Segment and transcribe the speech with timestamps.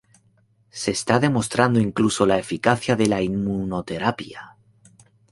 [0.71, 4.57] Se está demostrando incluso la eficacia de la inmunoterapia.